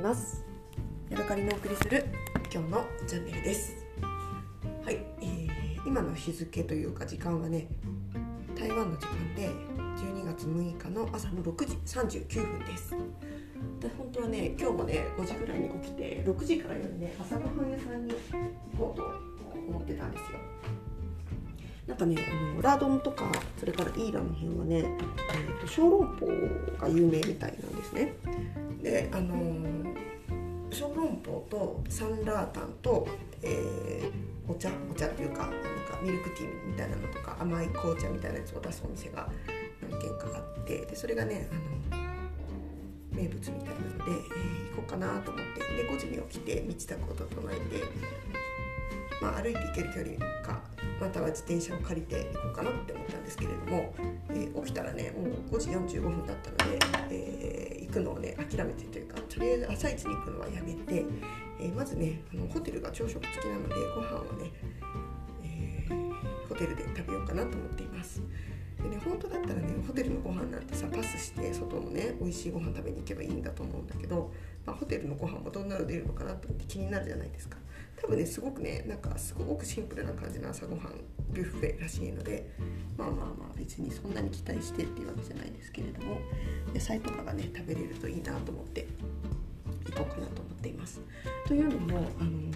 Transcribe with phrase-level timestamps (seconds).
[0.00, 0.42] ます。
[1.10, 2.06] ヤドカリのお送りする
[2.52, 3.76] 今日のチャンネルです。
[4.82, 7.68] はい、えー、今の日付というか時間はね
[8.58, 9.50] 台湾の時間で
[9.96, 12.90] 12月6日の朝の6時39分です。
[13.80, 18.14] で本当はね今日もね5時ぐらいに起きて6時から夜ね朝ごはん屋さんに
[18.72, 19.04] 行こうと
[19.68, 20.38] 思ってたんですよ。
[21.86, 26.26] なんかねあのラードンとかそれからイーラの辺はね、えーと、小籠包
[26.78, 28.14] が有名みたいなんですね。
[28.82, 29.34] であの
[30.80, 33.06] 小籠包とサンラータンと、
[33.42, 39.28] えー、お茶お茶っていうかなんかミルクティーみたいなのとか甘い紅茶みたいなやつを出すお店が
[39.82, 41.50] 何軒かあってでそれがね
[41.90, 42.00] あの
[43.12, 47.84] 名物みたいなので、えー、行こうかなと思ってで5時に起きて身支度を整えて、
[49.20, 50.62] まあ、歩いて行ける距離か
[50.98, 53.94] または自転車を借りて行こうかなって思ったんですけれども、
[54.30, 56.78] えー、起きたらねもう5時45分だったので、
[57.90, 61.04] 行くのをね諦めてというかとりあえず朝一に行くのはやめて、
[61.58, 64.52] えー、まずねあのホテルが朝食付きなのでご飯をね、
[65.42, 65.88] え
[66.48, 68.22] ホテルで食べようかなと思っています。
[68.82, 74.32] でね本当だったらねホテルのご飯なんてさパスして外のね美味しいご飯食べに行けばいいんだと思うんだけど、
[74.64, 77.58] まあ、ホテルのご飯もどんなの出るのかなと思って気になるじゃないですか
[78.00, 80.94] 多分ねすごくねなんかすごくシンプルな感じの朝ごはん
[81.32, 82.50] ビュッフェらしいので
[82.96, 86.18] まあまあまあ別にそんなに期待してっていうわけじゃないですけれども
[86.74, 88.86] 野菜とかがね食べれるといいなと思って
[89.90, 91.00] 行こうかなと思っています。
[91.46, 92.52] というのも、あのー、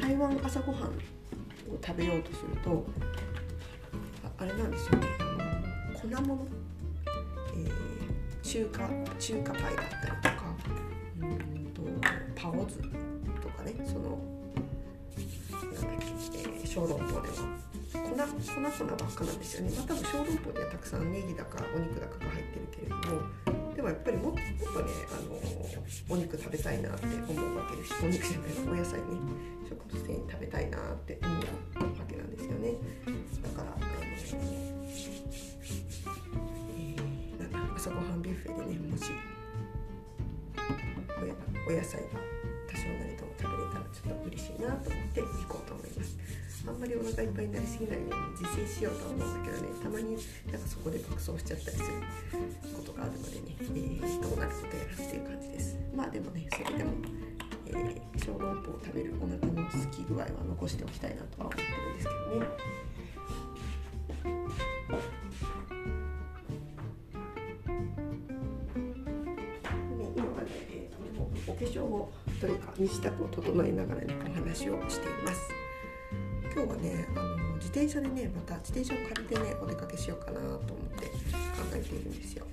[0.00, 0.90] 台湾朝ごはんを
[1.84, 2.86] 食べようとすると
[4.38, 5.06] あれなんですよね
[5.94, 6.46] 粉物、
[7.56, 9.86] えー、中華中華パイだっ
[10.22, 10.54] たりとか
[11.20, 11.82] うんと
[12.34, 12.80] パオズ
[13.64, 14.18] ねその
[15.72, 15.98] なんだっ
[16.32, 17.34] け、えー、小籠包でも。
[17.94, 19.72] 粉粉粉ばっかなんですよね。
[19.76, 23.02] まあ多分小籠包にはたくさんネギだかお肉だかが入ってるけれども
[23.74, 24.44] でもやっぱりもっとね
[25.10, 25.38] あの
[26.08, 27.14] お肉食べたいなって思
[27.54, 27.94] うわけです。
[28.02, 29.04] お肉じゃないお野菜ね。
[29.68, 32.74] 食物繊維食べたいなって思うわけなんですよね。
[33.42, 34.16] だからあの、ね
[36.76, 39.10] えー朝ごはんビュッフェでねもし
[41.68, 42.00] お野菜
[43.94, 46.18] ちょっと嬉しいなと思って行こうと思います。
[46.66, 50.16] あんまりお腹いっぱいになりすぎないように自制しようとは思うんだけどねたまに
[50.50, 51.86] なんかそこで爆走しちゃったりする
[52.72, 56.90] ことがあるのでね、えー、どうなることやらっていう感じですまあでもねそれでも
[57.66, 62.46] えー、小籠包を食べるお腹の空き具合は残しておきたいなとは思ってるんですけどね
[69.96, 70.94] ね今はね、えー
[71.46, 72.10] お化粧を
[72.44, 75.48] というか身支度を整えながらねお話をしています
[76.52, 80.58] 今日はねあの自転車でねまた自転車を借りてねお出かけしようかなと思っ
[81.00, 81.14] て考
[81.74, 82.44] えているんですよ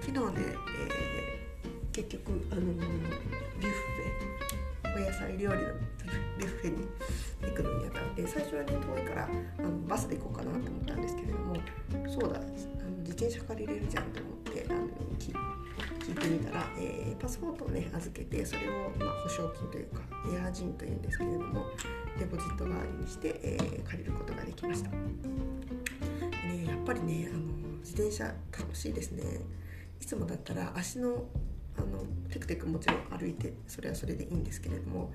[0.00, 5.68] 昨日ね、えー、結局あのビュッフェお野菜料理の
[6.38, 6.88] ビュッフェに
[7.42, 9.28] 行くのにあたって最初はね遠いから
[9.58, 11.56] あのバスで行こうかなと思ったんですけれども
[12.08, 12.46] そうだあの
[13.00, 15.02] 自転車借りれるじゃんと思ってあの
[16.12, 20.02] 聞いてみたら、えー、パスポートをね預けてそれを、まあ、保証金というか
[20.34, 21.66] エアージンというんですけれども
[22.18, 24.96] デポジット代わりにして、えー、借りることができました、ね、
[26.66, 27.40] やっぱりねあの
[27.78, 29.22] 自転車楽しいですね。
[30.00, 31.24] いつもだったら足の
[31.76, 35.10] あのテクテクもちろん歩いてそれはそれでいいんですけれども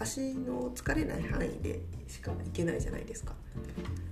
[0.00, 3.32] 足の疲れない範囲でしか行けないじゃないですか。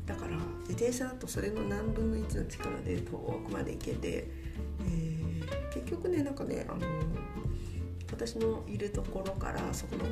[0.07, 4.29] だから自転車だとそれの何分の1の力で遠くまで行けて、
[4.81, 5.28] えー、
[5.73, 6.81] 結局ねなんかねあの
[8.11, 10.05] 私のいるところからそこの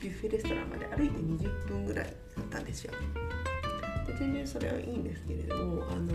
[0.00, 2.10] ビュッフェレストランまで歩いて20分ぐらいだ
[2.42, 2.92] ったんですよ。
[4.06, 6.12] で全然それはいいんですけれどもあの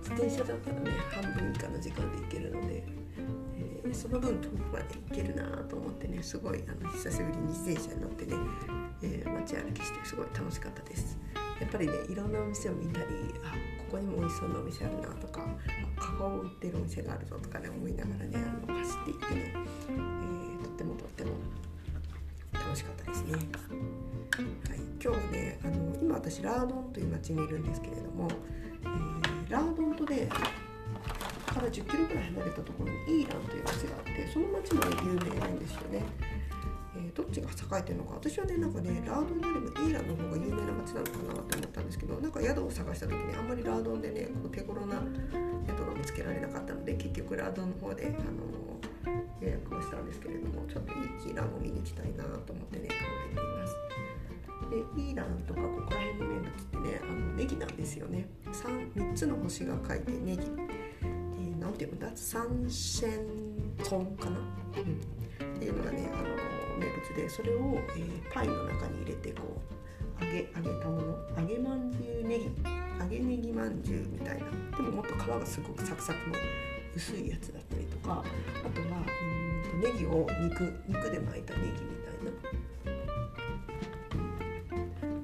[0.00, 2.84] 自転車だったらね半分以下の時間で行けるので
[3.84, 8.36] でその分遠くまで行けるなと思ってねすごいあの久しぶりに自転車に乗ってね、
[9.02, 11.18] えー、街歩きしてすごい楽しかったです。
[11.60, 13.06] やっぱりねいろんなお店を見たり
[13.42, 13.54] あ
[13.90, 15.40] ここにも美味しそうなお店あるなとか
[15.96, 21.30] カカオを売ってるお店があるぞとかね思いながらねあの走っていってね、えー、とってもとっても
[22.52, 23.32] 楽しかったですね。
[23.32, 23.44] はい、
[25.02, 28.28] 今日ねあの今私ラードンという町にいるんですけれども、
[28.82, 30.28] えー、ラードンとね
[31.58, 36.02] から10キロぐらい離れたところにイーランという町があってその町も、有名なんですよね。
[37.18, 38.14] どっちが栄えてるのか。
[38.14, 45.02] 私はねなんかねラードンよりもイーランの方が有名な町なのかなって思ったんですけどなんか宿を探した時にあんまりラードンでねこう手頃な
[45.66, 48.08] 宿が見つけられなかったので結局ラードンの方で、あ
[49.10, 50.98] のー、予約をしたんですけれどもちょっといい
[51.30, 52.94] イーランを見に行きたいなと思ってね考
[53.32, 53.74] えています。
[54.70, 58.28] でイーランとかここら辺の名物ってねあのネギなんですよね。
[58.52, 60.52] 3, 3つの星が書いてネギ。
[61.58, 62.08] なんていうんだ？
[62.14, 63.26] 三線
[63.82, 69.60] ツォンかな、うん、っていうのがねあの名物でそれを、えー、パイの中に入れてこ
[70.20, 72.50] う揚げ揚げたもの揚げまんじゅうネギ
[73.00, 76.34] 揚げネギまんじゅうみたいなでももっと皮がすごくサクサクの
[76.96, 78.86] 薄いやつだったりとかあとは
[79.72, 82.14] うんネギを肉肉で巻いたネギみたい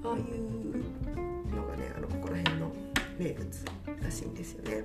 [0.02, 2.70] なああいうのがねあのここら辺の
[3.18, 3.64] 名物
[4.02, 4.84] らしいんですよね。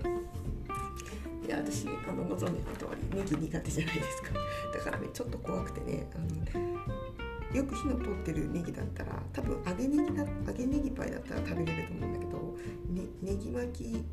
[1.50, 4.30] いや私あのご存知の通りネギ苦手じゃないですか。
[4.72, 12.58] だからねちょっと怖くてねあのよく火の通ってるネギだったら多分揚げネギだ揚げネギパイだったら食べれると思うんだけど、
[12.94, 14.06] ね、ネギ巻き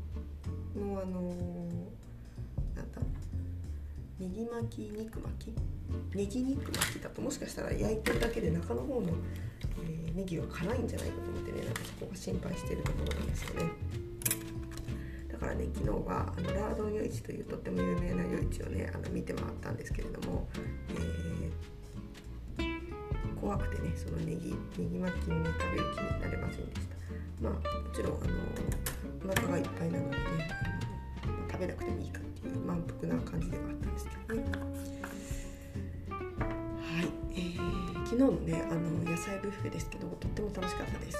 [0.75, 1.21] のあの
[2.75, 3.01] なんだ
[4.17, 5.55] ネギ巻き肉巻き？
[6.15, 9.09] ネギ肉巻きだともしかしたら焼いてるだけで中の方の、
[9.83, 14.06] えー、ネギは辛いんじゃないかと思ってねなんかそこが心配してるところなんですよね。
[15.47, 20.47] からね昨日はあのラードン夜市というとっても有名な夜市をねあの見て回ったんですけれども、
[22.57, 26.95] えー、怖くてねそのネギネギ巻きにね食べる気になれませんでした。
[27.41, 27.59] まあも
[27.93, 28.33] ちろんあの
[29.25, 30.23] お腹がいっぱいなのでね
[31.49, 34.96] 食べなくてもいいかっていう満腹な感じではあったんですけどね。
[38.17, 41.17] 日のねあの野菜ブッフェですけどとっても楽しかったです。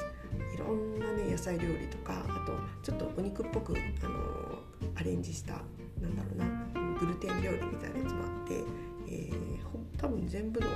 [0.54, 4.60] いろんなね野菜料理とかあとちょっとお肉っぽくあの
[4.96, 5.54] アレンジした
[6.02, 8.64] なんだろうなグルテン料理みたいなやつもあって、
[9.08, 10.68] えー、多分全部の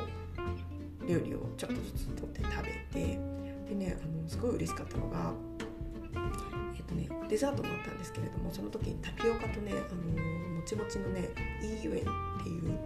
[1.08, 3.20] 料理をちょっとずつ取って食べて
[3.70, 5.34] でねあのすごい嬉しかったのが
[6.76, 11.30] えっ、とねデザートもあったんですけれどもその時にタピオカとねあのもちもちのね
[11.62, 12.78] イーユエンっていう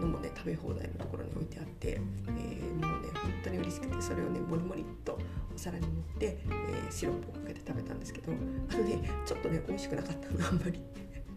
[0.00, 5.18] のもね食べ放題のところに置いてあって、えー、もうね本当に嬉しくてそれをねもりもりっと
[5.54, 10.80] お皿に盛って、えー、シロップをかけて食べたんですけどあのねちょっとね美味しくなかったのあんまり。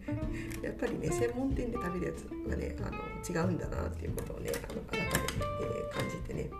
[0.62, 5.14] やっぱりね専門店で食べるやつがねあの違うんだなっていうことをねあの改めて、
[5.62, 6.50] えー、感じてね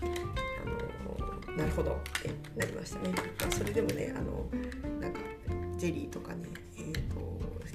[0.00, 3.14] あのなるほどってなりましたね。
[3.50, 4.48] それでもねあの
[5.00, 5.20] なんか
[5.76, 6.44] ジェリーとかね、
[6.78, 7.16] えーと、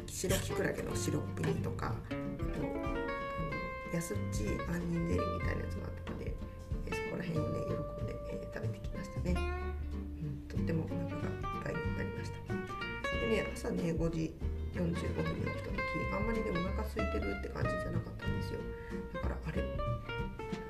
[0.07, 3.00] 白きくらげのシロップ煮とかあと
[3.93, 6.33] 安っち杏仁ゼリーみたいなやつもあったので、
[6.87, 12.53] えー、そこら辺をね喜んで、えー、食べてきましたね、うん、とってもお腹がいっぱいになりました。
[12.55, 14.33] でね朝ね5時
[14.75, 15.83] 45分に起きた時
[16.15, 18.59] あんまりねお腹空いてるって感じじゃなかったんですよ。
[19.13, 19.65] だからあれあ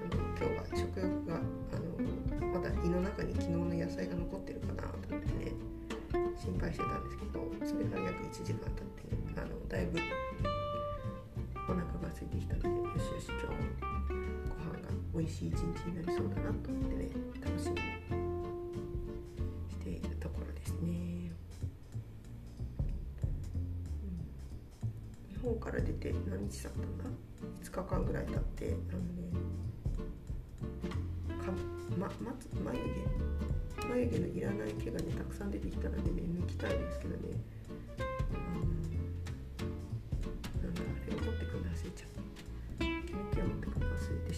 [0.09, 5.53] の今日は食欲があのまだ胃の中に昨日の野菜が残ってるかなと思ってね
[6.35, 9.99] 心配してたんですけどそれから約1時間経ってねあのだいぶ
[12.11, 13.55] が空いてきたのでよしよし今日も
[14.49, 17.09] ご飯が美味しい一日になりそうだなと思ってね
[17.39, 17.81] 楽しみに
[19.71, 21.31] しているところですね、
[24.03, 24.11] う
[25.31, 27.05] ん、日本から出て何日経ったんだ
[27.63, 29.31] ？5日間ぐらい経ってあのね
[31.39, 31.51] か、
[31.97, 33.31] ま、まつ眉毛。
[33.89, 37.35] 眉毛のいらない毛がねたくさん出てきたのでね抜きたいですけどね。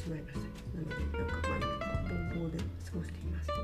[0.04, 0.44] しまいました
[0.76, 1.80] なのでなんか毎日
[2.12, 3.64] ボンボンで過ごしていますそう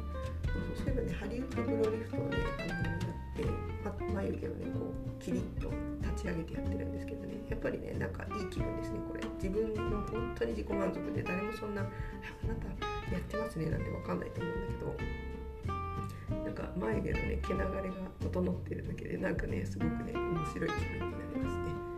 [0.71, 3.43] そうそういえばねハリウッドブローリフトをねあのやって
[3.83, 5.67] ま眉毛をねこうキリッと
[5.99, 12.71] 立ち上げてやってるんですけどねやっぱりねなんかいい気分ですねこれ自分の本当に自己満足で誰もそんな「あなた
[13.11, 21.88] やってますね」なんて分かんないと思うんだけどなんか眉毛のね毛流れが整ってるだけでなんかねすごくね面白い気分になりますね。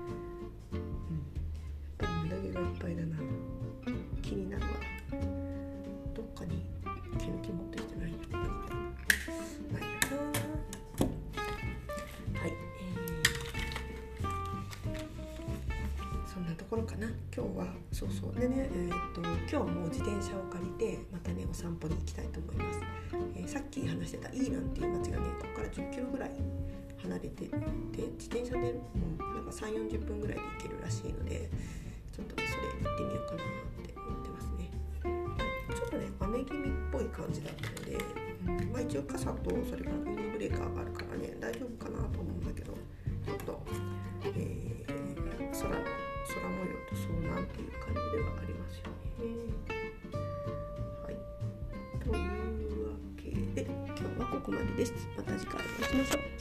[18.02, 18.40] そうそう。
[18.40, 22.80] でねえー、っと今日も自転車を借りてまたねお散歩に行きたいと思います、
[23.36, 26.32] えー、さっき話してたイーランっていう町がねここから10キロぐらい
[27.04, 27.56] 離れてて
[28.18, 31.50] 自転車でもうなんか3 4 0分ぐらいで行けるらしいので
[32.12, 34.72] ちょっとねそれ行ってみようかなって思ってますね。
[35.70, 37.98] ちょっとね雨気味っぽい感じだったので、
[38.66, 42.31] うんまあ、一応傘とそれからウィンドブレーカーがあるからね大丈夫かなと思
[54.52, 54.94] ここまでです。
[55.16, 56.41] また次回お会いしましょう。